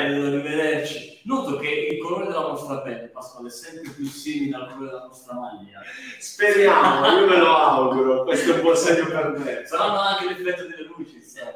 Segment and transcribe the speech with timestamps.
[0.00, 1.20] bello rivederci.
[1.24, 5.06] Noto che il colore della nostra pelle, Pasquale, è sempre più simile al colore della
[5.06, 5.80] nostra maglia.
[6.18, 9.62] Speriamo, io me lo auguro, questo è un buon segno per me.
[9.66, 11.52] Saranno anche l'effetto delle luci, sai,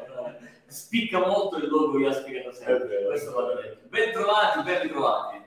[0.67, 3.05] spicca molto il logo che ha spiegato sempre.
[3.07, 3.87] Questo va detto.
[3.89, 5.43] Ben trovati, ben ritrovati.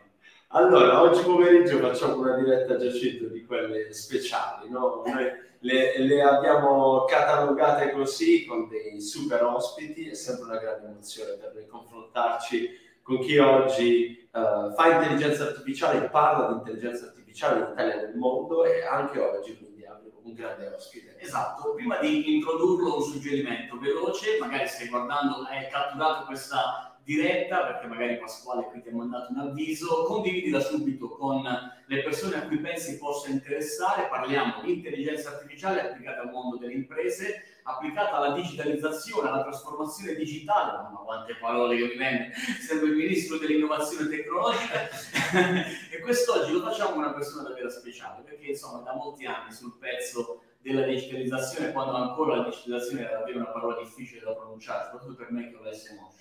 [0.51, 5.03] Allora, oggi pomeriggio facciamo una diretta Giacinto di quelle speciali, no?
[5.05, 5.25] Noi
[5.59, 11.51] le, le, abbiamo catalogate così con dei super ospiti, è sempre una grande emozione per
[11.53, 17.93] noi confrontarci con chi oggi uh, fa intelligenza artificiale, parla di intelligenza artificiale in Italia
[17.93, 21.15] e nel mondo e anche oggi quindi abbiamo un grande ospite.
[21.17, 27.87] Esatto, prima di introdurlo un suggerimento veloce, magari stai guardando, hai catturato questa diretta, perché
[27.87, 32.59] magari Pasquale qui ti ha mandato un avviso, condividila subito con le persone a cui
[32.59, 39.29] pensi possa interessare, parliamo di intelligenza artificiale applicata al mondo delle imprese, applicata alla digitalizzazione,
[39.29, 44.89] alla trasformazione digitale, ma quante parole che mi venne, sembra il ministro dell'innovazione tecnologica,
[45.89, 49.77] e quest'oggi lo facciamo con una persona davvero speciale, perché insomma da molti anni sul
[49.79, 55.15] pezzo della digitalizzazione, quando ancora la digitalizzazione era davvero una parola difficile da pronunciare, soprattutto
[55.15, 56.11] per me che ho l'SMO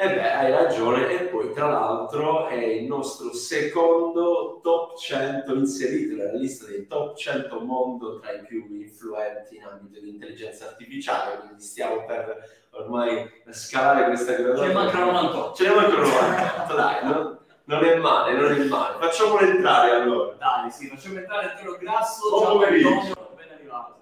[0.00, 5.54] e eh beh, hai ragione, e poi tra l'altro è il nostro secondo top 100
[5.54, 10.68] inserito nella lista dei top 100 mondo tra i più influenti in ambito di intelligenza
[10.68, 12.34] artificiale, quindi stiamo per
[12.70, 14.62] ormai scalare questa graduatoria.
[14.62, 15.54] Ce ne mancano 98.
[15.54, 17.38] Ce ne mancano 98, dai, no?
[17.64, 18.98] non è male, non è male.
[19.00, 20.34] Facciamolo entrare allora.
[20.36, 22.26] Dai, sì, facciamo entrare Tero Grasso.
[22.30, 23.34] Buon pomeriggio.
[23.36, 24.00] Ben arrivato.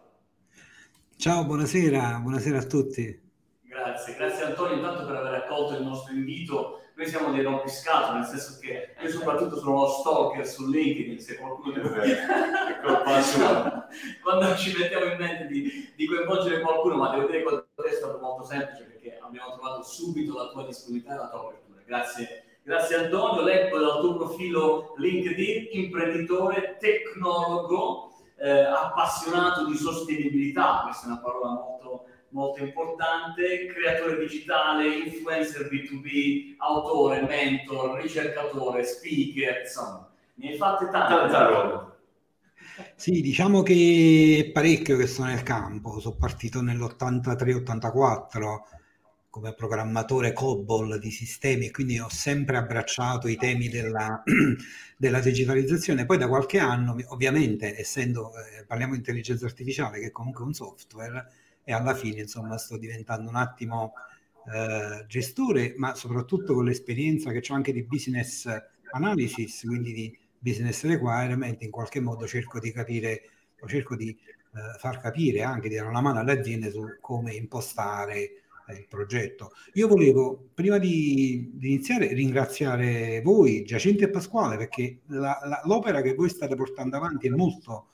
[1.17, 3.27] Ciao, buonasera, buonasera a tutti.
[3.99, 6.83] Grazie, grazie Antonio intanto per aver accolto il nostro invito.
[6.95, 11.37] Noi siamo dei rompiscato, nel senso che io soprattutto sono lo stalker su LinkedIn, se
[11.37, 12.17] qualcuno deve
[14.23, 18.19] Quando ci mettiamo in mente di, di, coinvolgere qualcuno, ma devo dire che è stato
[18.21, 21.83] molto semplice perché abbiamo trovato subito la tua disponibilità e la tua apertura.
[21.85, 31.07] Grazie, grazie Antonio, leggo dal tuo profilo LinkedIn, imprenditore, tecnologo, eh, appassionato di sostenibilità, questa
[31.07, 40.11] è una parola molto molto importante, creatore digitale, influencer B2B, autore, mentor, ricercatore, speaker, insomma,
[40.35, 41.15] ne hai fatte tante.
[41.15, 41.97] Tanta roba.
[42.95, 48.61] Sì, diciamo che è parecchio che sto nel campo, sono partito nell'83-84
[49.31, 54.23] come programmatore COBOL di sistemi e quindi ho sempre abbracciato i temi della,
[54.97, 56.07] della digitalizzazione.
[56.07, 60.55] Poi da qualche anno, ovviamente, essendo, eh, parliamo di intelligenza artificiale, che è comunque un
[60.55, 61.31] software,
[61.69, 63.93] e alla fine insomma sto diventando un attimo
[64.51, 68.49] eh, gestore, ma soprattutto con l'esperienza che ho anche di business
[68.93, 73.21] analysis, quindi di business requirement, in qualche modo cerco di capire
[73.61, 77.35] o cerco di eh, far capire anche di dare una mano alle aziende su come
[77.35, 78.17] impostare
[78.67, 79.53] eh, il progetto.
[79.75, 86.01] Io volevo, prima di, di, iniziare, ringraziare voi, Giacinto e Pasquale, perché la, la, l'opera
[86.01, 87.89] che voi state portando avanti è molto,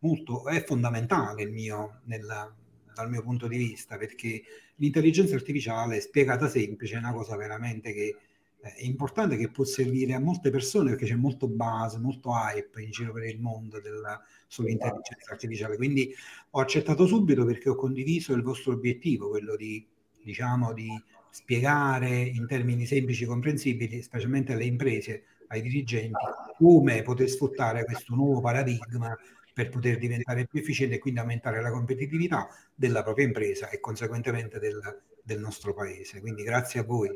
[0.00, 2.52] molto, è fondamentale il mio, nella,
[3.00, 4.42] dal mio punto di vista, perché
[4.76, 8.16] l'intelligenza artificiale spiegata semplice è una cosa veramente che
[8.62, 12.82] eh, è importante che può servire a molte persone perché c'è molto base, molto hype
[12.82, 15.76] in giro per il mondo della, sull'intelligenza artificiale.
[15.76, 16.14] Quindi
[16.50, 19.86] ho accettato subito perché ho condiviso il vostro obiettivo, quello di,
[20.22, 20.88] diciamo, di
[21.30, 26.18] spiegare in termini semplici e comprensibili, specialmente alle imprese, ai dirigenti,
[26.58, 29.16] come poter sfruttare questo nuovo paradigma
[29.52, 34.58] per poter diventare più efficiente e quindi aumentare la competitività della propria impresa e conseguentemente
[34.58, 34.80] del,
[35.22, 36.20] del nostro paese.
[36.20, 37.10] Quindi grazie a voi.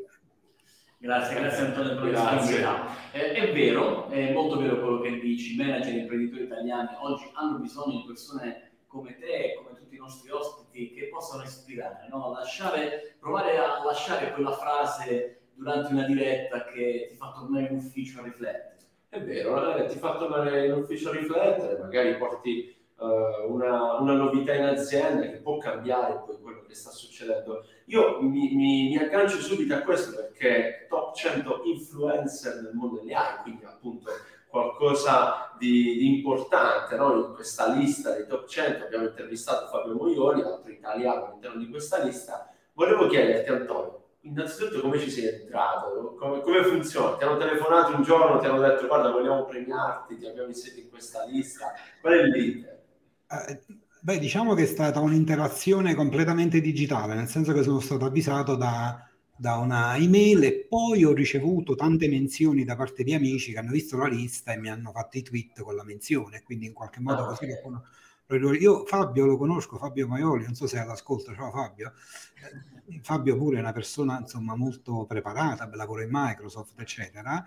[0.97, 3.11] Grazie, grazie Antonio per la disponibilità.
[3.11, 7.29] Eh, è vero, è molto vero quello che dici, i manager e imprenditori italiani oggi
[7.33, 12.31] hanno bisogno di persone come te, come tutti i nostri ospiti, che possano ispirare, no?
[12.31, 18.21] Lasciare, provare a lasciare quella frase durante una diretta che ti fa tornare in ufficio
[18.21, 18.74] a riflettere
[19.15, 24.13] è vero, eh, ti fa tornare in ufficio a riflettere, magari porti uh, una, una,
[24.13, 27.65] novità in azienda che può cambiare poi quello che sta succedendo.
[27.85, 33.13] Io mi, mi, mi aggancio subito a questo perché top 100 influencer nel mondo delle
[33.13, 34.11] AI, quindi appunto
[34.49, 37.27] qualcosa di, di importante no?
[37.27, 38.85] in questa lista dei top 100.
[38.85, 42.49] Abbiamo intervistato Fabio Moioli, altro italiano all'interno di questa lista.
[42.73, 46.15] Volevo chiederti, Antonio, innanzitutto come ci sei entrato?
[46.19, 47.15] Come, come, funziona?
[47.17, 50.89] Ti hanno telefonato un giorno, ti hanno detto guarda vogliamo premiarti, ti abbiamo inserito in
[50.89, 51.73] questa lista.
[52.01, 52.83] Qual è il leader?
[53.27, 53.61] Eh,
[54.01, 59.07] beh, diciamo che è stata un'interazione completamente digitale, nel senso che sono stato avvisato da,
[59.35, 63.71] da una email e poi ho ricevuto tante menzioni da parte di amici che hanno
[63.71, 66.99] visto la lista e mi hanno fatto i tweet con la menzione, quindi in qualche
[66.99, 67.61] modo ah, così okay.
[68.27, 71.93] Io Fabio lo conosco, Fabio Maioli, non so se è all'ascolto, ciao Fabio.
[72.89, 77.45] Eh, Fabio pure è una persona insomma molto preparata, lavora in Microsoft, eccetera.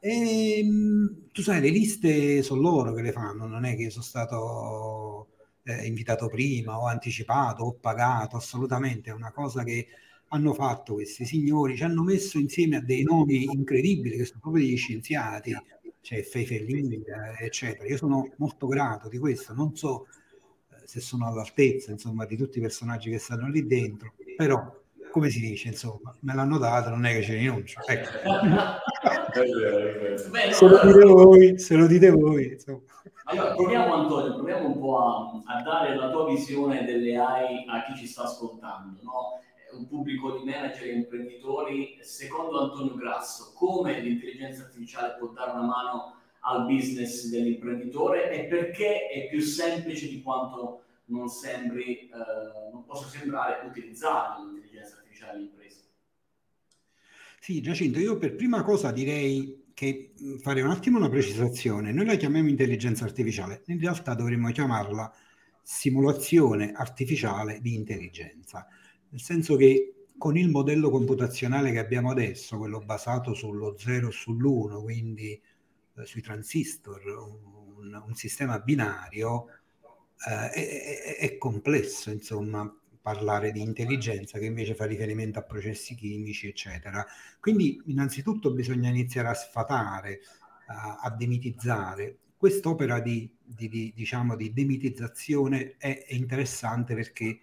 [0.00, 4.02] E ehm, tu sai, le liste sono loro che le fanno, non è che sono
[4.02, 5.28] stato
[5.62, 9.86] eh, invitato prima o anticipato o pagato, assolutamente, è una cosa che
[10.30, 14.64] hanno fatto questi signori, ci hanno messo insieme a dei nomi incredibili che sono proprio
[14.64, 15.54] degli scienziati,
[16.06, 17.02] c'è Feifelin,
[17.40, 17.88] eccetera.
[17.88, 20.06] Io sono molto grato di questo, non so
[20.70, 24.72] eh, se sono all'altezza, insomma, di tutti i personaggi che stanno lì dentro, però
[25.10, 27.80] come si dice, insomma, me l'hanno dato, non è che ce ne rinuncio.
[27.84, 28.08] Ecco.
[30.52, 32.52] se lo dite voi, se lo dite voi.
[32.52, 32.82] Insomma.
[33.24, 37.82] Allora, proviamo Antonio, proviamo un po' a, a, dare la tua visione delle AI a
[37.84, 39.40] chi ci sta ascoltando, no?
[39.76, 45.62] Un pubblico di manager e imprenditori, secondo Antonio Grasso, come l'intelligenza artificiale può dare una
[45.62, 52.84] mano al business dell'imprenditore e perché è più semplice di quanto non sembri, eh, non
[52.84, 55.80] possa sembrare utilizzare l'intelligenza artificiale all'impresa.
[57.40, 61.92] Sì, Giacinto, io per prima cosa direi che fare un attimo una precisazione.
[61.92, 65.12] Noi la chiamiamo intelligenza artificiale, in realtà dovremmo chiamarla
[65.62, 68.66] simulazione artificiale di intelligenza
[69.16, 74.12] nel senso che con il modello computazionale che abbiamo adesso, quello basato sullo 0 e
[74.12, 75.40] sull'1, quindi
[75.96, 77.02] eh, sui transistor,
[77.78, 79.46] un, un sistema binario,
[80.28, 82.70] eh, è, è, complesso, insomma,
[83.00, 87.04] parlare di intelligenza che invece fa riferimento a processi chimici, eccetera.
[87.40, 90.20] Quindi innanzitutto bisogna iniziare a sfatare,
[90.66, 92.18] a, a demitizzare.
[92.36, 97.40] Quest'opera di, di, di, diciamo, di demitizzazione è, è interessante perché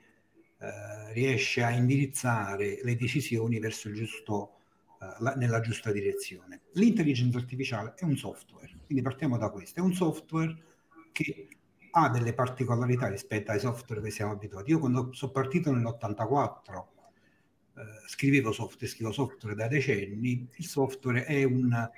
[0.63, 4.60] eh, riesce a indirizzare le decisioni verso il giusto,
[5.01, 6.62] eh, la, nella giusta direzione.
[6.75, 10.57] L'intelligenza artificiale è un software, quindi partiamo da questo, è un software
[11.12, 11.48] che
[11.92, 14.71] ha delle particolarità rispetto ai software che siamo abituati.
[14.71, 16.83] Io quando sono partito nell'84
[17.75, 21.89] eh, scrivevo software, scrivo software da decenni, il software è un,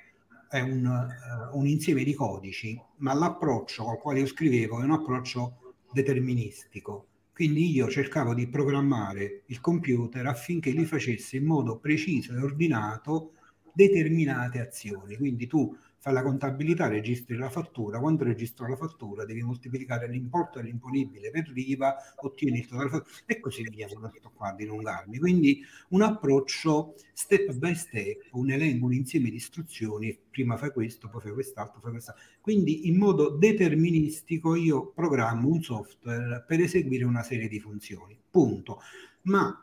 [0.50, 4.90] è un, uh, un insieme di codici, ma l'approccio col quale io scrivevo è un
[4.90, 12.32] approccio deterministico quindi io cercavo di programmare il computer affinché lui facesse in modo preciso
[12.32, 13.32] e ordinato
[13.74, 15.18] determinate azioni.
[15.18, 20.60] Quindi tu fai la contabilità, registri la fattura, quando registro la fattura devi moltiplicare l'importo
[20.60, 25.18] dell'imponibile per l'IVA, ottieni il totale e così via, non sto qua a dilungarmi.
[25.18, 31.08] Quindi un approccio step by step, un elenco, un insieme di istruzioni, prima fai questo,
[31.08, 32.22] poi fai quest'altro, fai quest'altro.
[32.40, 38.78] Quindi in modo deterministico io programmo un software per eseguire una serie di funzioni, punto.
[39.22, 39.60] Ma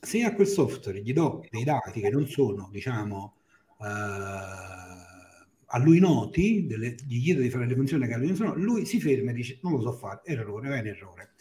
[0.00, 3.34] se a quel software gli do dei dati che non sono, diciamo,
[3.80, 5.07] eh,
[5.70, 8.54] a lui noti, delle, gli chiedo di fare le funzioni che a lui non sono,
[8.54, 11.32] lui si ferma e dice non lo so fare, errore, è un errore.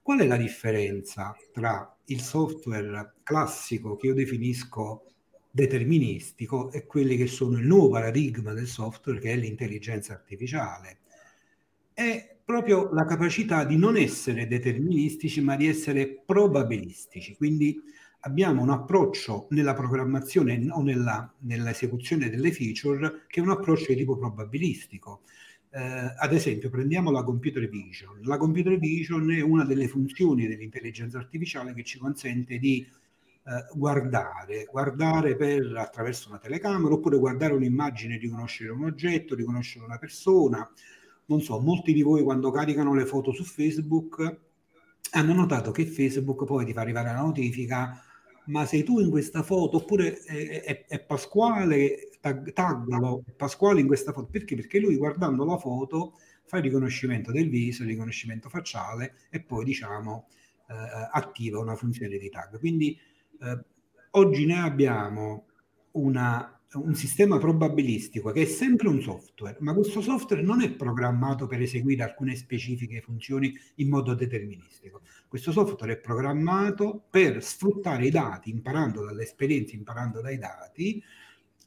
[0.00, 5.06] Qual è la differenza tra il software classico che io definisco
[5.50, 10.98] deterministico e quelli che sono il nuovo paradigma del software che è l'intelligenza artificiale?
[11.92, 17.80] È proprio la capacità di non essere deterministici ma di essere probabilistici, quindi
[18.24, 23.96] abbiamo un approccio nella programmazione o nella, nell'esecuzione delle feature che è un approccio di
[23.96, 25.22] tipo probabilistico.
[25.70, 28.20] Eh, ad esempio, prendiamo la computer vision.
[28.22, 32.86] La computer vision è una delle funzioni dell'intelligenza artificiale che ci consente di
[33.46, 39.98] eh, guardare, guardare per, attraverso una telecamera oppure guardare un'immagine, riconoscere un oggetto, riconoscere una
[39.98, 40.66] persona.
[41.26, 44.40] Non so, molti di voi quando caricano le foto su Facebook
[45.10, 48.00] hanno notato che Facebook poi ti fa arrivare la notifica
[48.46, 53.86] ma sei tu in questa foto oppure è, è, è Pasquale, tag, taggalo Pasquale in
[53.86, 54.54] questa foto, perché?
[54.56, 59.64] Perché lui guardando la foto fa il riconoscimento del viso, il riconoscimento facciale e poi
[59.64, 60.28] diciamo
[60.68, 60.74] eh,
[61.12, 62.58] attiva una funzione di tag.
[62.58, 62.98] Quindi
[63.40, 63.64] eh,
[64.10, 65.46] oggi noi abbiamo
[65.92, 71.46] una un sistema probabilistico che è sempre un software, ma questo software non è programmato
[71.46, 75.02] per eseguire alcune specifiche funzioni in modo deterministico.
[75.28, 81.02] Questo software è programmato per sfruttare i dati, imparando dall'esperienza, imparando dai dati,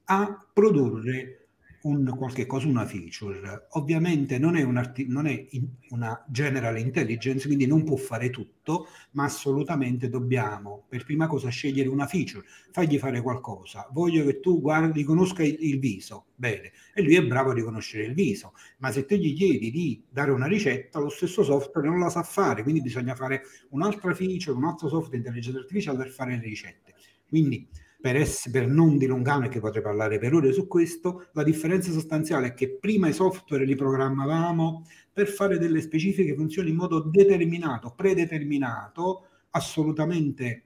[0.05, 1.46] a produrre
[1.81, 3.67] un qualche cosa, una feature.
[3.71, 4.63] Ovviamente non è,
[5.05, 5.47] non è
[5.89, 11.89] una general intelligence, quindi non può fare tutto, ma assolutamente dobbiamo per prima cosa scegliere
[11.89, 13.87] una feature, fagli fare qualcosa.
[13.91, 18.05] Voglio che tu guardi, conosca il, il viso, bene, e lui è bravo a riconoscere
[18.05, 21.99] il viso, ma se te gli chiedi di dare una ricetta, lo stesso software non
[21.99, 26.09] la sa fare, quindi bisogna fare un'altra feature, un altro software di intelligenza artificiale per
[26.09, 26.93] fare le ricette.
[27.27, 27.67] Quindi
[27.99, 32.47] per, ess- per non dilungarmi, che potrei parlare per ore su questo, la differenza sostanziale
[32.47, 37.93] è che prima i software li programmavamo per fare delle specifiche funzioni in modo determinato,
[37.95, 40.65] predeterminato, assolutamente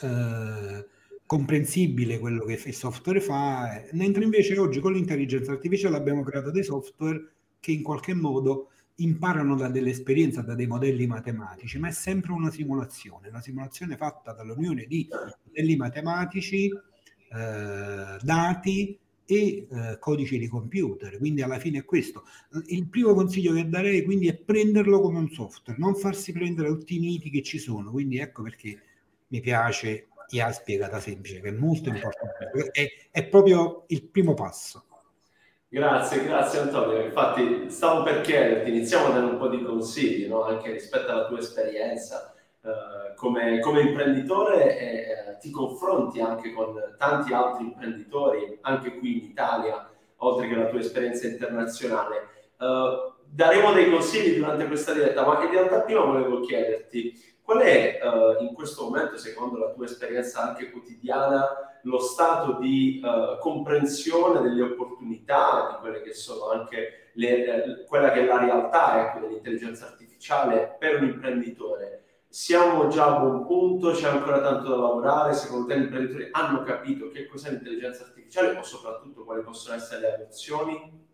[0.00, 0.86] eh,
[1.26, 6.64] comprensibile quello che il software fa, mentre invece oggi con l'intelligenza artificiale abbiamo creato dei
[6.64, 11.92] software che in qualche modo imparano da delle esperienze, da dei modelli matematici, ma è
[11.92, 15.08] sempre una simulazione, una simulazione fatta dall'unione di
[15.44, 18.98] modelli matematici, eh, dati
[19.30, 21.18] e eh, codici di computer.
[21.18, 22.24] Quindi alla fine è questo.
[22.68, 26.96] Il primo consiglio che darei quindi è prenderlo come un software, non farsi prendere tutti
[26.96, 27.90] i miti che ci sono.
[27.90, 28.80] Quindi ecco perché
[29.28, 32.70] mi piace IA spiegata semplice, che è molto importante.
[32.72, 34.84] È, è proprio il primo passo.
[35.70, 37.02] Grazie, grazie Antonio.
[37.02, 40.44] Infatti stavo per chiederti, iniziamo a dare un po' di consigli, no?
[40.44, 46.74] anche rispetto alla tua esperienza eh, come, come, imprenditore e eh, ti confronti anche con
[46.96, 52.28] tanti altri imprenditori, anche qui in Italia, oltre che la tua esperienza internazionale.
[52.58, 58.00] Eh, daremo dei consigli durante questa diretta, ma in realtà prima volevo chiederti qual è
[58.02, 64.40] eh, in questo momento, secondo la tua esperienza anche quotidiana, lo stato di uh, comprensione
[64.40, 69.26] delle opportunità, di quelle che sono anche le, eh, quella che è la realtà ecco,
[69.26, 72.04] dell'intelligenza artificiale per un imprenditore.
[72.28, 76.62] Siamo già a buon punto, c'è ancora tanto da lavorare, secondo te gli imprenditori hanno
[76.62, 81.06] capito che cos'è l'intelligenza artificiale o soprattutto quali possono essere le adozioni?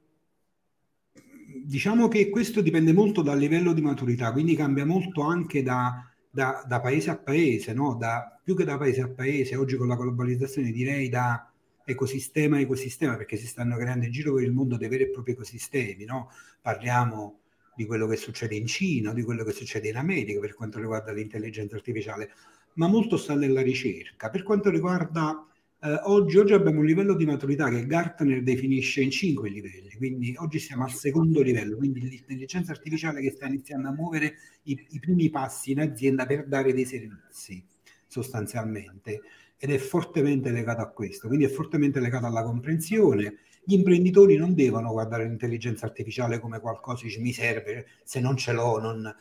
[1.64, 6.64] Diciamo che questo dipende molto dal livello di maturità, quindi cambia molto anche da, da,
[6.66, 7.94] da paese a paese, no?
[7.94, 11.48] da, più che da paese a paese, oggi con la globalizzazione direi da
[11.84, 15.10] ecosistema a ecosistema, perché si stanno creando in giro per il mondo dei veri e
[15.10, 16.04] propri ecosistemi.
[16.04, 16.32] No?
[16.60, 17.38] Parliamo
[17.76, 21.12] di quello che succede in Cina, di quello che succede in America per quanto riguarda
[21.12, 22.32] l'intelligenza artificiale,
[22.74, 24.28] ma molto sta nella ricerca.
[24.28, 25.46] Per quanto riguarda
[25.84, 30.34] eh, oggi, oggi, abbiamo un livello di maturità che Gartner definisce in cinque livelli, quindi
[30.38, 34.98] oggi siamo al secondo livello, quindi l'intelligenza artificiale che sta iniziando a muovere i, i
[34.98, 37.62] primi passi in azienda per dare dei servizi
[38.06, 39.20] sostanzialmente
[39.58, 43.40] ed è fortemente legato a questo, quindi è fortemente legato alla comprensione.
[43.62, 48.52] Gli imprenditori non devono guardare l'intelligenza artificiale come qualcosa che mi serve, se non ce
[48.52, 49.14] l'ho, non,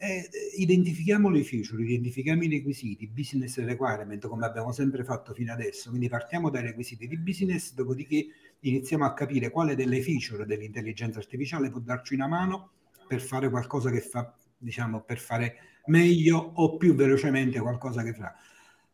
[0.00, 5.88] eh, identifichiamo le feature, identifichiamo i requisiti, business requirement, come abbiamo sempre fatto fino adesso.
[5.90, 8.26] Quindi partiamo dai requisiti di business, dopodiché
[8.60, 12.70] iniziamo a capire quale delle feature dell'intelligenza artificiale può darci una mano
[13.08, 18.34] per fare qualcosa che fa, diciamo, per fare meglio o più velocemente qualcosa che fa.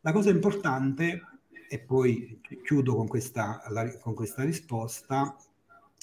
[0.01, 1.23] La cosa importante,
[1.69, 5.37] e poi chiudo con questa, la, con questa risposta,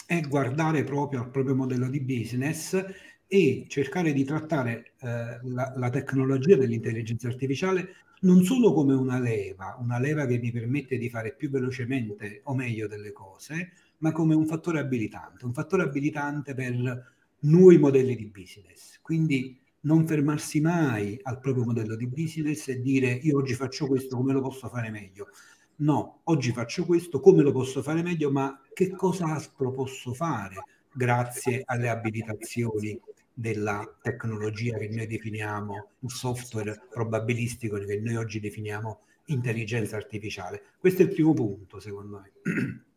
[0.06, 2.86] è guardare proprio al proprio modello di business
[3.34, 9.78] e cercare di trattare eh, la, la, tecnologia dell'intelligenza artificiale non solo come una leva,
[9.80, 14.36] una leva che mi permette di fare più velocemente o meglio delle cose, ma come
[14.36, 19.00] un fattore abilitante, un fattore abilitante per nuovi modelli di business.
[19.02, 24.18] Quindi non fermarsi mai al proprio modello di business e dire io oggi faccio questo,
[24.18, 25.30] come lo posso fare meglio?
[25.78, 30.66] No, oggi faccio questo, come lo posso fare meglio, ma che cosa altro posso fare
[30.94, 33.00] grazie alle abilitazioni
[33.34, 40.64] della tecnologia che noi definiamo il software probabilistico che noi oggi definiamo intelligenza artificiale.
[40.78, 42.32] Questo è il primo punto, secondo me.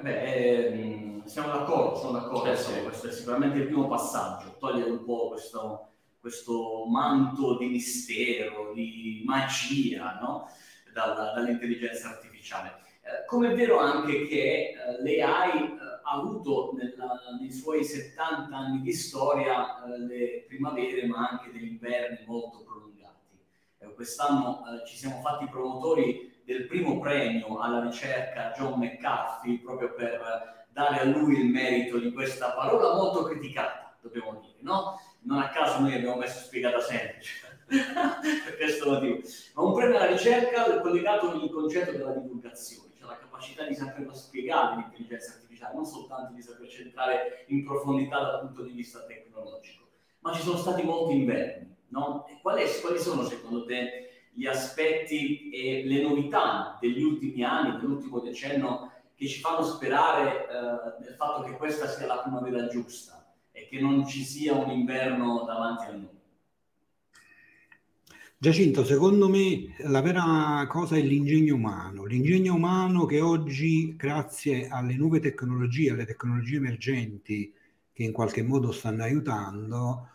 [0.00, 2.82] Beh, eh, siamo d'accordo, sono d'accordo, eh, sì.
[2.82, 9.22] questo è sicuramente il primo passaggio, togliere un po' questo, questo manto di mistero, di
[9.24, 10.48] magia no?
[10.92, 12.80] Dalla, dall'intelligenza artificiale.
[13.02, 18.80] Eh, come è vero anche che eh, l'AI eh, avuto nella, nei suoi 70 anni
[18.80, 23.38] di storia eh, le primavere ma anche degli inverni molto prolungati.
[23.78, 29.94] Eh, quest'anno eh, ci siamo fatti promotori del primo premio alla ricerca John McCarthy proprio
[29.94, 35.00] per dare a lui il merito di questa parola molto criticata, dobbiamo dire, no?
[35.24, 37.50] Non a caso noi abbiamo messo spiegata semplice.
[37.72, 39.20] per questo motivo.
[39.54, 44.14] Ma un premio alla ricerca collegato al concetto della divulgazione, cioè la capacità di saperlo
[44.14, 49.88] spiegare l'intelligenza artificiale, non soltanto di saper centrare in profondità dal punto di vista tecnologico.
[50.20, 52.26] Ma ci sono stati molti inverni, no?
[52.40, 58.90] Quali, quali sono secondo te gli aspetti e le novità degli ultimi anni, dell'ultimo decennio,
[59.14, 63.80] che ci fanno sperare eh, nel fatto che questa sia la primavera giusta e che
[63.80, 66.20] non ci sia un inverno davanti a noi?
[68.42, 74.96] Giacinto, secondo me la vera cosa è l'ingegno umano, l'ingegno umano che oggi, grazie alle
[74.96, 77.54] nuove tecnologie, alle tecnologie emergenti
[77.92, 80.08] che in qualche modo stanno aiutando,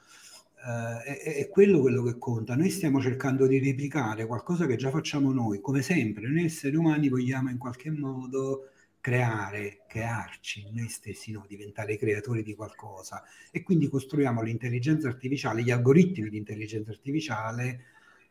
[0.59, 2.55] Uh, è, è, quello quello che conta.
[2.55, 6.27] Noi stiamo cercando di replicare qualcosa che già facciamo noi, come sempre.
[6.27, 11.45] Noi esseri umani vogliamo in qualche modo creare, crearci noi stessi, no?
[11.47, 13.23] diventare creatori di qualcosa.
[13.51, 17.85] E quindi costruiamo l'intelligenza artificiale, gli algoritmi di intelligenza artificiale,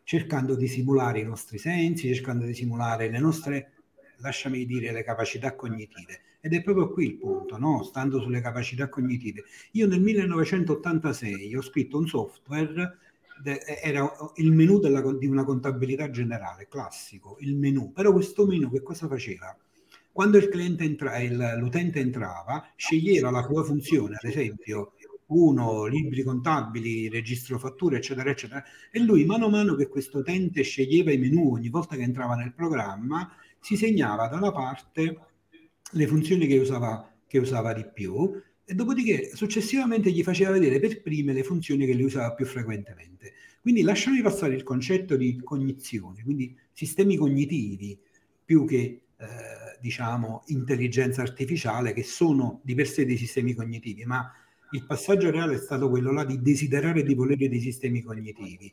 [0.06, 3.72] cercando di simulare i nostri sensi, cercando di simulare le nostre,
[4.18, 6.20] lasciami dire, le capacità cognitive.
[6.40, 7.82] Ed è proprio qui il punto, no?
[7.82, 9.42] stando sulle capacità cognitive.
[9.72, 12.98] Io nel 1986 ho scritto un software,
[13.82, 17.90] era il menu della, di una contabilità generale, classico, il menu.
[17.90, 19.58] Però questo menu che cosa faceva?
[20.12, 24.92] Quando entra, il, l'utente entrava, sceglieva la sua funzione, ad esempio
[25.26, 30.62] uno, libri contabili, registro fatture, eccetera, eccetera, e lui mano a mano che questo utente
[30.62, 33.30] sceglieva i menu ogni volta che entrava nel programma,
[33.60, 35.20] si segnava da una parte
[35.90, 41.00] le funzioni che usava, che usava di più e dopodiché successivamente gli faceva vedere per
[41.00, 43.34] prime le funzioni che lui usava più frequentemente.
[43.60, 47.98] Quindi lasciami passare il concetto di cognizione, quindi sistemi cognitivi
[48.44, 54.32] più che eh, diciamo intelligenza artificiale che sono di per sé dei sistemi cognitivi, ma
[54.72, 58.72] il passaggio reale è stato quello là di desiderare di volere dei sistemi cognitivi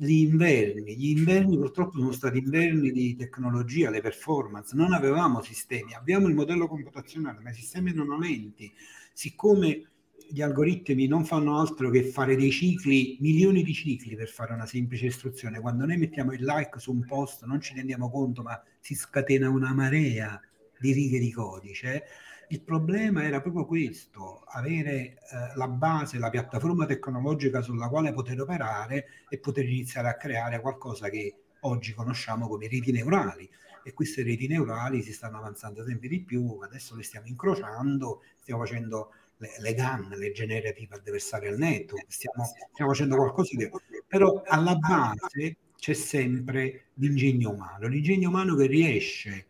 [0.00, 0.96] gli inverni.
[0.96, 6.34] Gli inverni purtroppo sono stati inverni di tecnologia, le performance, non avevamo sistemi, abbiamo il
[6.34, 8.72] modello computazionale, ma i sistemi erano lenti.
[9.12, 9.88] Siccome
[10.30, 14.66] gli algoritmi non fanno altro che fare dei cicli, milioni di cicli per fare una
[14.66, 18.62] semplice istruzione, quando noi mettiamo il like su un post non ci rendiamo conto, ma
[18.78, 20.40] si scatena una marea
[20.78, 22.04] di righe di codice
[22.50, 25.16] il problema era proprio questo, avere eh,
[25.56, 31.08] la base, la piattaforma tecnologica sulla quale poter operare e poter iniziare a creare qualcosa
[31.08, 33.48] che oggi conosciamo come reti neurali.
[33.84, 38.62] E queste reti neurali si stanno avanzando sempre di più, adesso le stiamo incrociando, stiamo
[38.62, 43.70] facendo le, le GAN, le Generative Adversarial Network, stiamo, stiamo facendo qualcosa di...
[44.06, 49.46] Però alla base c'è sempre l'ingegno umano, l'ingegno umano che riesce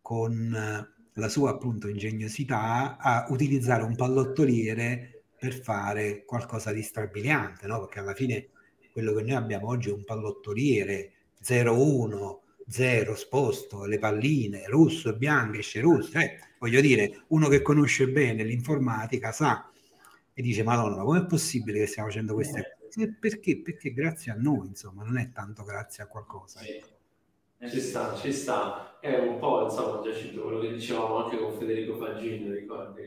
[0.00, 7.80] con la sua appunto ingegnosità a utilizzare un pallottoliere per fare qualcosa di strabiliante, no?
[7.80, 8.48] Perché alla fine
[8.92, 15.16] quello che noi abbiamo oggi è un pallottoliere 0-1, 0 sposto, le palline, russo e
[15.16, 16.18] bianco, esce russo.
[16.18, 19.68] Eh, voglio dire, uno che conosce bene l'informatica sa
[20.34, 23.16] e dice, Madonna, com'è possibile che stiamo facendo queste cose?
[23.18, 23.60] Perché?
[23.60, 26.60] Perché grazie a noi, insomma, non è tanto grazie a qualcosa.
[26.60, 26.91] Ecco.
[27.68, 28.98] Ci sta, ci sta.
[28.98, 33.02] È un po', insomma, già cito quello che dicevamo anche con Federico Faggini, ricordi?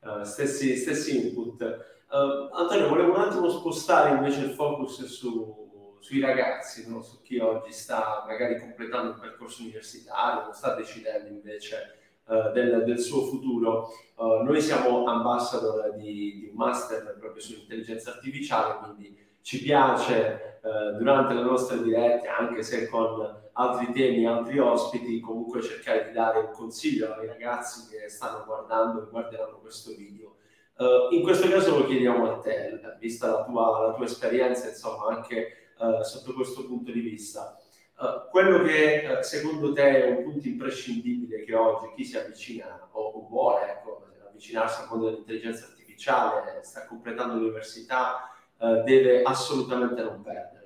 [0.00, 1.60] Uh, stessi, stessi input.
[2.08, 7.02] Uh, Antonio, volevo un attimo spostare invece il focus su, sui ragazzi, no?
[7.02, 13.00] su chi oggi sta magari completando un percorso universitario, sta decidendo invece uh, del, del,
[13.00, 13.88] suo futuro.
[14.44, 20.60] noi siamo ambassador di, di un master proprio sull'intelligenza artificiale, quindi ci piace
[20.96, 26.38] durante le nostre dirette, anche se con altri temi, altri ospiti, comunque cercare di dare
[26.38, 30.36] un consiglio ai ragazzi che stanno guardando e guarderanno questo video.
[30.76, 35.14] Uh, in questo caso lo chiediamo a te, vista la tua, la tua esperienza, insomma,
[35.14, 37.60] anche uh, sotto questo punto di vista.
[37.98, 43.26] Uh, quello che secondo te è un punto imprescindibile che oggi chi si avvicina o,
[43.28, 48.28] vuole ecco, avvicinarsi al mondo dell'intelligenza artificiale, sta completando l'università,
[48.84, 50.61] deve assolutamente non perdere?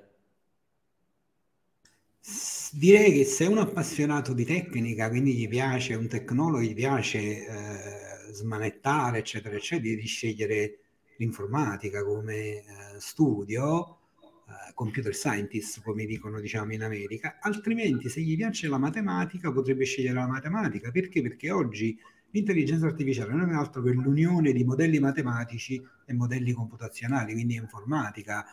[2.77, 8.33] Direi che se un appassionato di tecnica, quindi gli piace un tecnologo, gli piace eh,
[8.33, 10.81] smanettare, eccetera, eccetera, di scegliere
[11.17, 12.63] l'informatica come eh,
[12.99, 19.51] studio, eh, computer scientist, come dicono diciamo in America, altrimenti se gli piace la matematica
[19.51, 20.91] potrebbe scegliere la matematica.
[20.91, 21.23] Perché?
[21.23, 21.99] Perché oggi
[22.33, 28.45] l'intelligenza artificiale non è altro che l'unione di modelli matematici e modelli computazionali, quindi informatica.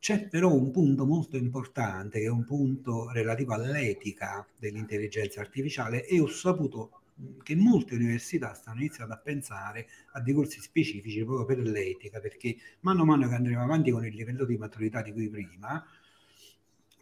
[0.00, 6.20] C'è però un punto molto importante, che è un punto relativo all'etica dell'intelligenza artificiale e
[6.20, 7.00] ho saputo
[7.42, 12.56] che molte università stanno iniziando a pensare a dei corsi specifici proprio per l'etica, perché
[12.80, 15.84] mano a mano che andremo avanti con il livello di maturità di cui prima,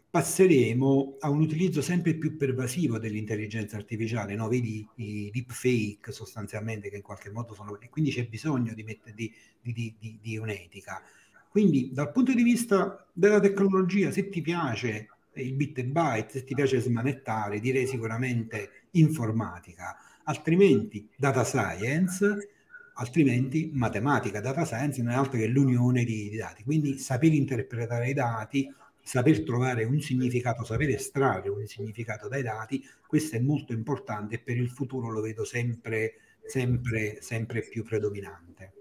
[0.09, 4.47] passeremo a un utilizzo sempre più pervasivo dell'intelligenza artificiale, no?
[4.47, 7.79] vedi i deepfake sostanzialmente che in qualche modo sono...
[7.79, 8.83] e quindi c'è bisogno di,
[9.13, 9.31] di,
[9.61, 11.03] di, di, di un'etica.
[11.49, 16.43] Quindi dal punto di vista della tecnologia, se ti piace il bit e byte, se
[16.43, 22.49] ti piace smanettare, direi sicuramente informatica, altrimenti data science,
[22.95, 24.39] altrimenti matematica.
[24.39, 28.71] Data science non è altro che l'unione di, di dati, quindi saper interpretare i dati,
[29.01, 34.39] saper trovare un significato, saper estrarre un significato dai dati, questo è molto importante e
[34.39, 38.73] per il futuro lo vedo sempre, sempre, sempre più predominante.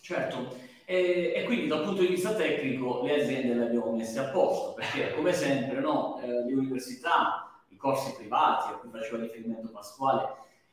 [0.00, 0.56] Certo,
[0.90, 4.72] e, e, quindi dal punto di vista tecnico le aziende le abbiamo messe a posto,
[4.72, 10.22] perché come sempre no, eh, le università, i corsi privati a cui faceva riferimento Pasquale,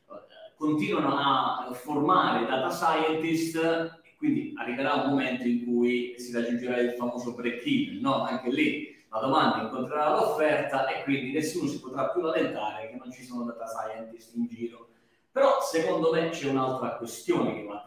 [0.08, 6.78] eh, continuano a formare data scientist e quindi arriverà un momento in cui si raggiungerà
[6.78, 8.22] il famoso break-even, no?
[8.22, 13.12] anche lì la domanda incontrerà l'offerta e quindi nessuno si potrà più lamentare che non
[13.12, 14.88] ci sono data scientist in giro.
[15.30, 17.85] Però secondo me c'è un'altra questione che va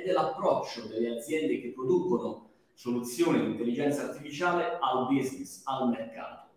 [0.00, 5.88] trattata ed è l'approccio delle aziende che producono soluzioni di intelligenza artificiale al business, al
[5.90, 6.48] mercato.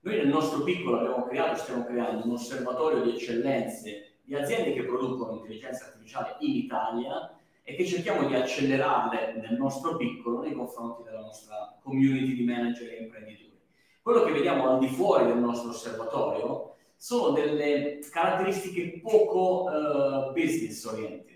[0.00, 4.84] Noi nel nostro piccolo abbiamo creato, stiamo creando un osservatorio di eccellenze di aziende che
[4.84, 11.02] producono intelligenza artificiale in Italia e che cerchiamo di accelerarle nel nostro piccolo nei confronti
[11.02, 13.58] della nostra community di manager e imprenditori.
[14.02, 20.84] Quello che vediamo al di fuori del nostro osservatorio sono delle caratteristiche poco uh, business
[20.84, 21.35] oriented,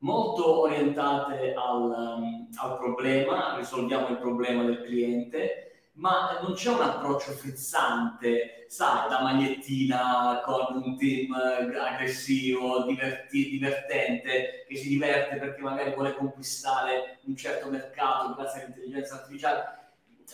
[0.00, 6.80] molto orientate al, um, al problema, risolviamo il problema del cliente, ma non c'è un
[6.80, 15.60] approccio frizzante, sai, la magliettina con un team aggressivo, diverti, divertente, che si diverte perché
[15.60, 19.78] magari vuole conquistare un certo mercato grazie all'intelligenza artificiale.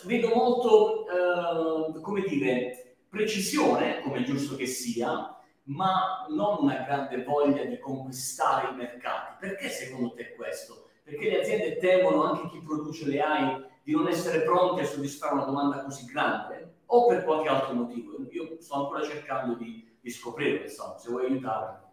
[0.03, 5.36] Vedo molto, eh, come dire, precisione, come è giusto che sia,
[5.67, 9.35] ma non una grande voglia di conquistare i mercati.
[9.39, 10.89] Perché secondo te questo?
[11.03, 15.33] Perché le aziende temono, anche chi produce le AI, di non essere pronti a soddisfare
[15.33, 18.17] una domanda così grande o per qualche altro motivo.
[18.31, 21.85] Io sto ancora cercando di, di scoprire, insomma, se vuoi aiutarmi.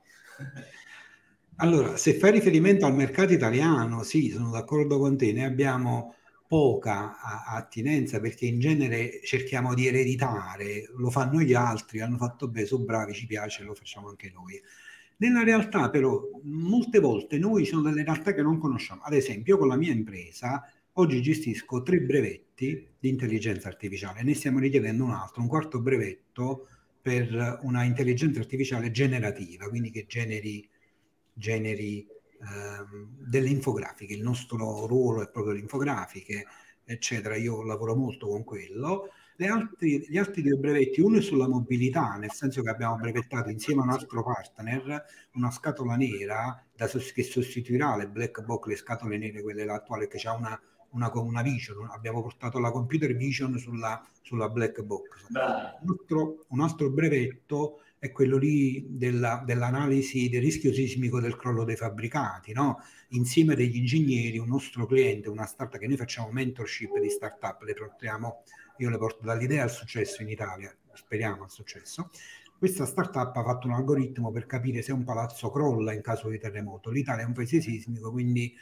[1.59, 7.19] Allora, se fai riferimento al mercato italiano, sì, sono d'accordo con te, ne abbiamo poca
[7.47, 12.85] attinenza perché in genere cerchiamo di ereditare, lo fanno gli altri, hanno fatto bene, sono
[12.85, 14.61] bravi, ci piace, lo facciamo anche noi.
[15.17, 19.03] Nella realtà però molte volte noi sono delle realtà che non conosciamo.
[19.03, 20.63] Ad esempio, con la mia impresa
[20.97, 26.69] Oggi gestisco tre brevetti di intelligenza artificiale, ne stiamo richiedendo un altro, un quarto brevetto
[27.03, 30.69] per una intelligenza artificiale generativa, quindi che generi,
[31.33, 32.07] generi
[33.27, 34.15] delle infografiche.
[34.15, 36.47] Il nostro ruolo è proprio le infografiche,
[36.85, 37.37] eccetera.
[37.37, 39.09] Io lavoro molto con quello.
[39.37, 43.81] Altri, gli altri due brevetti, uno è sulla mobilità, nel senso che abbiamo brevettato insieme
[43.81, 49.19] a un altro partner una scatola nera da, che sostituirà le black box, le scatole
[49.19, 50.61] nere, quelle attuali, che ha una
[50.95, 55.27] una, una vision, abbiamo portato la computer vision sulla, sulla black box.
[55.29, 55.37] Un
[55.89, 61.75] altro, un altro, brevetto è quello lì della, dell'analisi del rischio sismico del crollo dei
[61.75, 62.83] fabbricati, no?
[63.11, 67.73] insieme degli ingegneri, un nostro cliente, una startup che noi facciamo mentorship di startup, le
[67.73, 68.43] portiamo,
[68.77, 72.11] io le porto dall'idea al successo in Italia, speriamo al successo.
[72.59, 76.39] Questa startup ha fatto un algoritmo per capire se un palazzo crolla in caso di
[76.39, 76.91] terremoto.
[76.91, 78.55] L'Italia è un paese sismico, quindi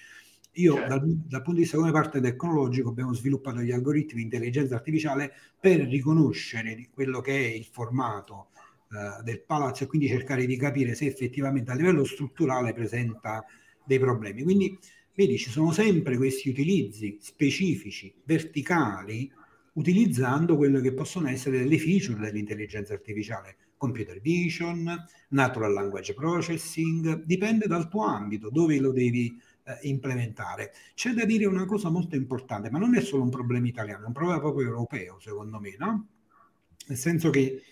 [0.53, 0.89] io certo.
[0.89, 5.33] dal, dal, punto di vista come parte tecnologico abbiamo sviluppato gli algoritmi di intelligenza artificiale
[5.59, 8.51] per riconoscere quello che è il formato
[8.93, 13.45] uh, del palazzo e quindi cercare di capire se effettivamente a livello strutturale presenta
[13.85, 14.43] dei problemi.
[14.43, 14.79] Quindi
[15.15, 19.31] vedi, ci sono sempre questi utilizzi specifici, verticali,
[19.75, 24.95] utilizzando quello che possono essere delle feature dell'intelligenza artificiale, computer vision,
[25.31, 30.73] natural language processing, dipende dal tuo ambito, dove lo devi eh, implementare.
[30.95, 34.07] C'è da dire una cosa molto importante, ma non è solo un problema italiano, è
[34.07, 36.07] un problema proprio europeo, secondo me, no?
[36.87, 37.63] Nel senso che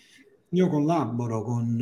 [0.53, 1.77] io collaboro con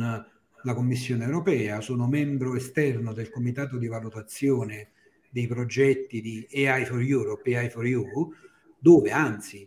[0.62, 4.92] la Commissione europea, sono membro esterno del comitato di valutazione
[5.30, 8.32] dei progetti di AI for Europe, AI for EU,
[8.78, 9.66] dove anzi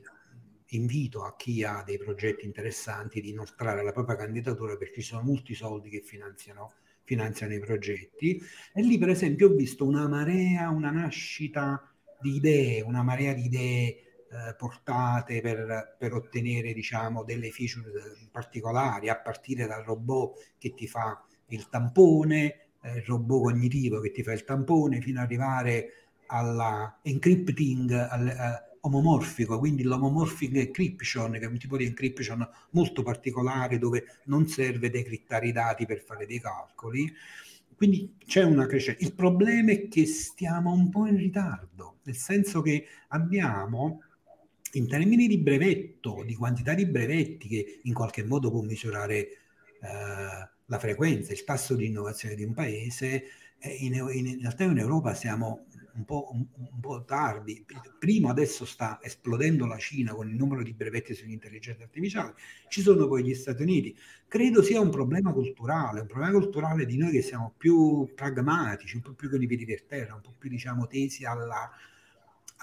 [0.68, 5.24] invito a chi ha dei progetti interessanti di inoltrare la propria candidatura perché ci sono
[5.24, 6.74] molti soldi che finanziano
[7.06, 8.42] finanziano i progetti.
[8.74, 13.44] E lì, per esempio, ho visto una marea, una nascita di idee, una marea di
[13.44, 17.92] idee eh, portate per, per, ottenere, diciamo, delle feature
[18.32, 24.12] particolari, a partire dal robot che ti fa il tampone, eh, il robot cognitivo che
[24.12, 31.34] ti fa il tampone, fino ad arrivare alla encrypting, al, eh, omomorfico, quindi l'homomorphic encryption,
[31.34, 36.02] che è un tipo di encryption molto particolare dove non serve decrittare i dati per
[36.02, 37.12] fare dei calcoli.
[37.76, 39.04] Quindi c'è una crescita.
[39.04, 44.02] Il problema è che stiamo un po' in ritardo, nel senso che abbiamo
[44.76, 50.50] in termini di brevetto, di quantità di brevetti che in qualche modo può misurare eh,
[50.66, 53.24] la frequenza, il tasso di innovazione di un paese,
[53.80, 57.66] in, in, in realtà in Europa siamo un po', un, un po', tardi.
[58.00, 62.34] Prima adesso sta esplodendo la Cina con il numero di brevetti sull'intelligenza artificiale,
[62.68, 63.96] ci sono poi gli Stati Uniti.
[64.28, 69.02] Credo sia un problema culturale, un problema culturale di noi che siamo più pragmatici, un
[69.02, 71.70] po' più con i piedi per terra, un po' più diciamo tesi alla,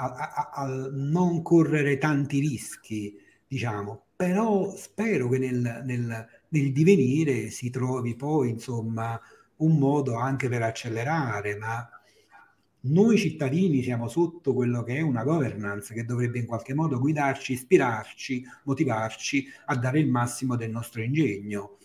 [0.01, 4.05] a, a, a non correre tanti rischi, diciamo.
[4.17, 9.21] Però spero che nel, nel, nel divenire si trovi poi, insomma,
[9.57, 11.89] un modo anche per accelerare, ma
[12.83, 17.53] noi cittadini siamo sotto quello che è una governance che dovrebbe in qualche modo guidarci,
[17.53, 21.77] ispirarci, motivarci a dare il massimo del nostro ingegno.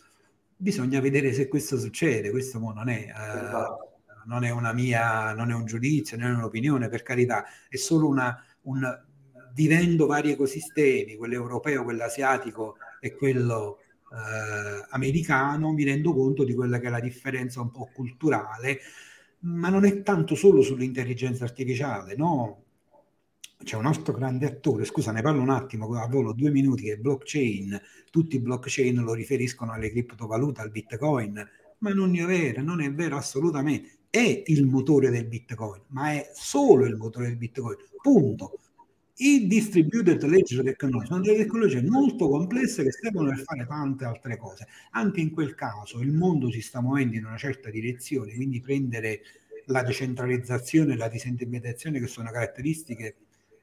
[0.56, 3.95] Bisogna vedere se questo succede, questo non è, uh,
[4.26, 8.08] non è una mia, non è un giudizio, non è un'opinione, per carità, è solo
[8.08, 8.84] una, un,
[9.54, 13.80] vivendo vari ecosistemi, quello europeo, quello asiatico e quello
[14.12, 18.80] eh, americano, mi rendo conto di quella che è la differenza un po' culturale,
[19.40, 22.64] ma non è tanto solo sull'intelligenza artificiale, no?
[23.64, 26.94] C'è un altro grande attore, scusa, ne parlo un attimo, a volo due minuti, che
[26.94, 27.80] è blockchain.
[28.12, 32.92] Tutti i blockchain lo riferiscono alle criptovalute, al bitcoin, ma non è vero, non è
[32.94, 34.00] vero assolutamente.
[34.16, 38.60] È il motore del bitcoin, ma è solo il motore del bitcoin, punto
[39.18, 44.38] i distributed ledger technology sono delle tecnologie molto complesse che servono per fare tante altre
[44.38, 44.68] cose.
[44.92, 49.20] Anche in quel caso il mondo si sta muovendo in una certa direzione, quindi prendere
[49.66, 53.16] la decentralizzazione e la disintermediazione che sono caratteristiche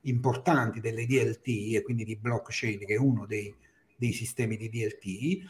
[0.03, 3.55] importanti delle DLT e quindi di blockchain, che è uno dei,
[3.97, 5.49] dei sistemi di DLT,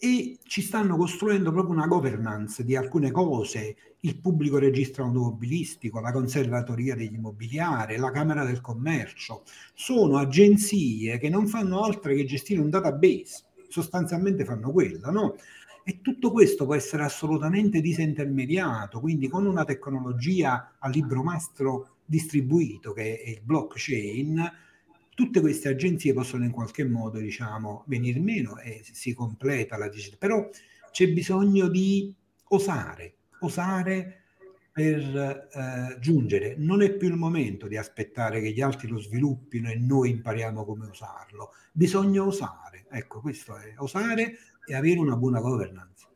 [0.00, 6.12] e ci stanno costruendo proprio una governance di alcune cose, il pubblico registro automobilistico, la
[6.12, 9.42] conservatoria degli immobiliari, la Camera del Commercio,
[9.74, 15.34] sono agenzie che non fanno altro che gestire un database, sostanzialmente fanno quello, no?
[15.84, 22.92] E tutto questo può essere assolutamente disintermediato, quindi con una tecnologia a libro mastro distribuito
[22.92, 24.50] che è il blockchain,
[25.18, 30.16] tutte queste agenzie possono in qualche modo, diciamo, venire meno e si completa la digitalizzazione.
[30.16, 30.48] Però
[30.92, 32.14] c'è bisogno di
[32.50, 34.22] osare, osare
[34.70, 36.54] per eh, giungere.
[36.56, 40.64] Non è più il momento di aspettare che gli altri lo sviluppino e noi impariamo
[40.64, 41.50] come usarlo.
[41.72, 42.86] Bisogna osare.
[42.88, 46.06] Ecco, questo è osare e avere una buona governance.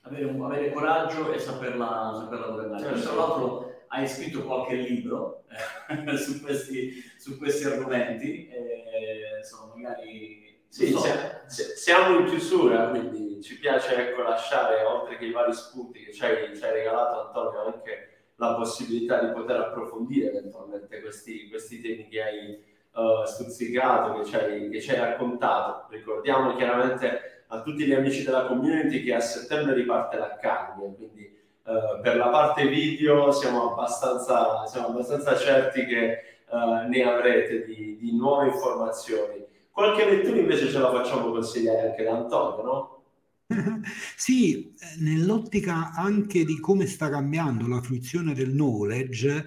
[0.00, 2.82] Avere, avere coraggio e saperla, saperla governare.
[2.82, 3.02] Certo.
[3.02, 3.65] Tra l'altro
[3.96, 5.44] hai scritto qualche libro
[5.88, 10.44] eh, su, questi, su, questi, argomenti, eh, insomma, magari...
[10.68, 11.02] Sì, so.
[11.46, 16.22] siamo in chiusura, quindi ci piace ecco, lasciare, oltre che i vari spunti che ci
[16.22, 22.08] hai, ci hai regalato Antonio, anche la possibilità di poter approfondire eventualmente questi, questi temi
[22.08, 25.86] che hai uh, stuzzicato, che ci, hai, che ci hai raccontato.
[25.88, 31.35] Ricordiamo chiaramente a tutti gli amici della community che a settembre riparte l'Accademia, quindi
[31.66, 37.96] Uh, per la parte video siamo abbastanza, siamo abbastanza certi che uh, ne avrete di,
[37.98, 39.44] di, nuove informazioni.
[39.72, 43.02] Qualche lettura invece ce la facciamo consigliare anche da Antonio, no?
[44.16, 49.46] sì, nell'ottica anche di come sta cambiando la fruizione del knowledge,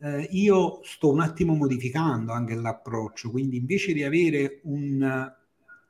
[0.00, 5.32] eh, io sto un attimo modificando anche l'approccio, quindi invece di avere un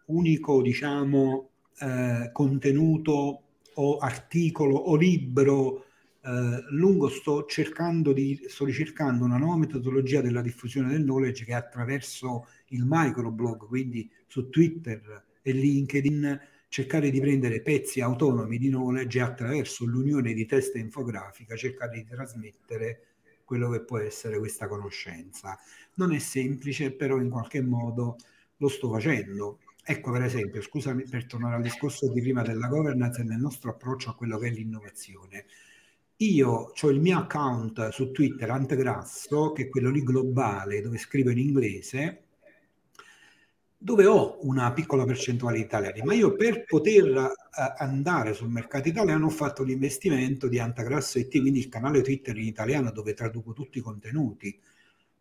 [0.07, 3.43] unico, diciamo, eh, contenuto
[3.81, 5.85] o articolo o libro
[6.21, 11.55] eh, lungo sto cercando di sto ricercando una nuova metodologia della diffusione del knowledge che
[11.55, 19.19] attraverso il microblog, quindi su Twitter e LinkedIn, cercare di prendere pezzi autonomi di knowledge
[19.19, 23.03] e attraverso l'unione di testa infografica cercare di trasmettere
[23.45, 25.59] quello che può essere questa conoscenza.
[25.95, 28.17] Non è semplice, però in qualche modo
[28.59, 29.61] lo sto facendo
[29.91, 33.71] Ecco per esempio, scusami per tornare al discorso di prima della governance e nel nostro
[33.71, 35.47] approccio a quello che è l'innovazione.
[36.17, 41.31] Io ho il mio account su Twitter Antegrasso, che è quello lì globale, dove scrivo
[41.31, 42.25] in inglese,
[43.79, 47.33] dove ho una piccola percentuale di italiani, ma io per poter uh,
[47.79, 52.45] andare sul mercato italiano ho fatto l'investimento di Antagrasso IT, quindi il canale Twitter in
[52.45, 54.61] italiano dove traduco tutti i contenuti.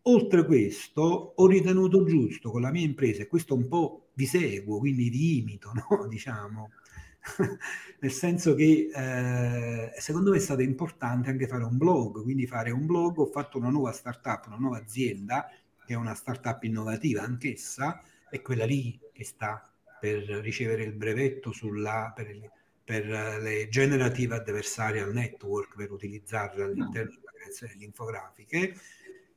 [0.02, 4.78] Oltre questo, ho ritenuto giusto con la mia impresa, e questo un po' vi seguo,
[4.78, 6.08] quindi vi imito, no?
[6.08, 6.72] diciamo,
[8.00, 12.72] nel senso che eh, secondo me è stato importante anche fare un blog, quindi fare
[12.72, 15.48] un blog, ho fatto una nuova startup, una nuova azienda,
[15.86, 21.52] che è una startup innovativa anch'essa, è quella lì che sta per ricevere il brevetto
[21.52, 22.50] sulla, per,
[22.82, 23.06] per
[23.40, 28.74] le generative adversarial network, per utilizzarle all'interno delle infografiche,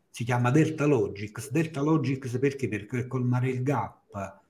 [0.09, 1.51] si chiama Delta Logics.
[1.51, 2.67] Delta Logics perché?
[2.67, 4.40] Perché colmare il gap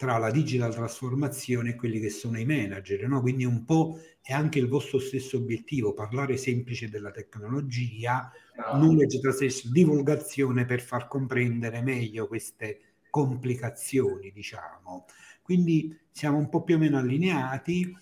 [0.00, 3.20] tra la digital trasformazione e quelli che sono i manager, no?
[3.20, 8.78] quindi un po' è anche il vostro stesso obiettivo, parlare semplice della tecnologia, no.
[8.78, 15.04] knowledge translation, divulgazione per far comprendere meglio queste complicazioni, diciamo.
[15.42, 17.94] Quindi siamo un po' più o meno allineati.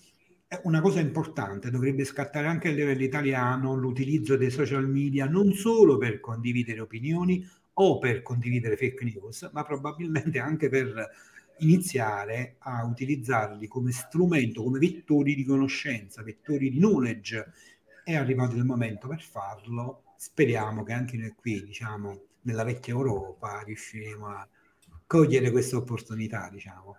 [0.63, 5.97] Una cosa importante, dovrebbe scattare anche a livello italiano l'utilizzo dei social media non solo
[5.97, 11.09] per condividere opinioni o per condividere fake news, ma probabilmente anche per
[11.59, 17.51] iniziare a utilizzarli come strumento, come vettori di conoscenza, vettori di knowledge.
[18.03, 20.03] È arrivato il momento per farlo.
[20.17, 24.47] Speriamo che anche noi qui, diciamo, nella vecchia Europa, riusciremo a
[25.05, 26.95] cogliere questa opportunità, diciamo.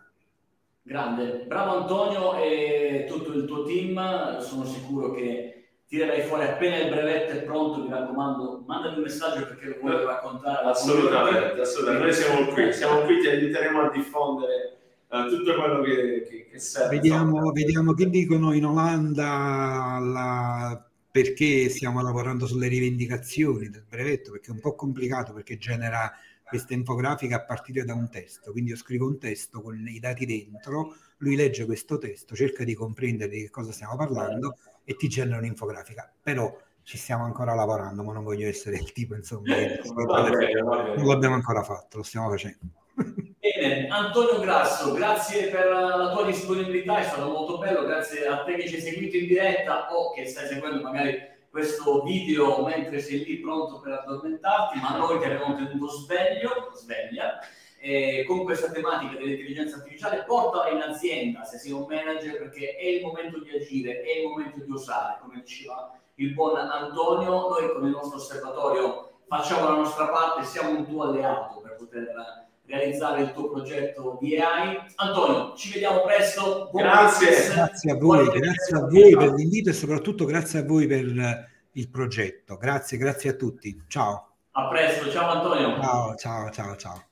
[0.83, 5.60] Grande, bravo Antonio e tutto il tuo team, sono sicuro che
[5.91, 10.07] tirerai fuori appena il brevetto è pronto, mi raccomando, mandami un messaggio perché lo voglio
[10.07, 10.69] raccontare.
[10.69, 14.77] Assolutamente, assolutamente, noi siamo qui, siamo qui, ti aiuteremo a diffondere
[15.09, 16.95] uh, tutto quello che, che, che serve.
[16.95, 24.47] Vediamo, vediamo che dicono in Olanda la perché stiamo lavorando sulle rivendicazioni del brevetto, perché
[24.47, 26.09] è un po' complicato perché genera
[26.51, 28.51] questa infografica a partire da un testo.
[28.53, 32.75] Quindi io scrivo un testo con i dati dentro, lui legge questo testo, cerca di
[32.75, 36.13] comprendere di che cosa stiamo parlando e ti genera un'infografica.
[36.21, 41.63] Però ci stiamo ancora lavorando, ma non voglio essere il tipo, insomma, non l'abbiamo ancora
[41.63, 42.59] fatto, lo stiamo facendo.
[43.39, 48.57] Bene, Antonio Grasso, grazie per la tua disponibilità, è stato molto bello, grazie a te
[48.57, 53.25] che ci hai seguito in diretta o che stai seguendo magari questo video mentre sei
[53.25, 57.41] lì pronto per addormentarti, ma noi ti abbiamo tenuto sveglio, sveglia,
[57.81, 62.87] eh, con questa tematica dell'intelligenza artificiale, portala in azienda se sei un manager perché è
[62.87, 67.73] il momento di agire, è il momento di osare, come diceva il buon Antonio, noi
[67.73, 73.23] con il nostro osservatorio facciamo la nostra parte, siamo un tuo alleato per poter realizzare
[73.23, 74.79] il tuo progetto di AI.
[74.97, 76.69] Antonio, ci vediamo presto.
[76.71, 77.53] Buon grazie.
[77.53, 81.89] Grazie a voi, grazie a voi per l'invito e soprattutto grazie a voi per il
[81.91, 82.57] progetto.
[82.57, 83.83] Grazie, grazie a tutti.
[83.89, 84.29] Ciao.
[84.53, 85.81] A presto, ciao Antonio.
[85.81, 87.10] Ciao, ciao, ciao, ciao.